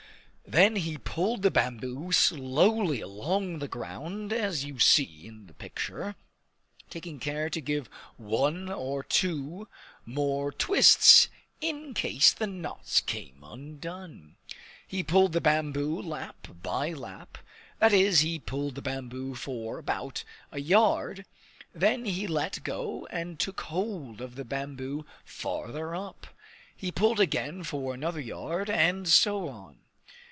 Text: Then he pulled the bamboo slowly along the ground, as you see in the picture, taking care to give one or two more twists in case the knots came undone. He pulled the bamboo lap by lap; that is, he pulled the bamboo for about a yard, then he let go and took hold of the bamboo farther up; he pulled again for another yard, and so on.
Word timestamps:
Then 0.47 0.75
he 0.75 0.97
pulled 0.97 1.43
the 1.43 1.51
bamboo 1.51 2.11
slowly 2.11 2.99
along 2.99 3.59
the 3.59 3.69
ground, 3.69 4.33
as 4.33 4.65
you 4.65 4.79
see 4.79 5.25
in 5.25 5.45
the 5.47 5.53
picture, 5.53 6.17
taking 6.89 7.21
care 7.21 7.49
to 7.49 7.61
give 7.61 7.87
one 8.17 8.69
or 8.69 9.01
two 9.01 9.69
more 10.05 10.51
twists 10.51 11.29
in 11.61 11.93
case 11.93 12.33
the 12.33 12.47
knots 12.47 12.99
came 12.99 13.45
undone. 13.45 14.35
He 14.85 15.03
pulled 15.03 15.31
the 15.31 15.39
bamboo 15.39 16.01
lap 16.01 16.45
by 16.61 16.91
lap; 16.91 17.37
that 17.79 17.93
is, 17.93 18.19
he 18.19 18.37
pulled 18.37 18.75
the 18.75 18.81
bamboo 18.81 19.35
for 19.35 19.77
about 19.77 20.25
a 20.51 20.59
yard, 20.59 21.23
then 21.73 22.03
he 22.03 22.27
let 22.27 22.61
go 22.65 23.05
and 23.09 23.39
took 23.39 23.61
hold 23.61 24.19
of 24.19 24.35
the 24.35 24.43
bamboo 24.43 25.05
farther 25.23 25.95
up; 25.95 26.27
he 26.75 26.91
pulled 26.91 27.21
again 27.21 27.63
for 27.63 27.93
another 27.93 28.19
yard, 28.19 28.69
and 28.69 29.07
so 29.07 29.47
on. 29.47 29.77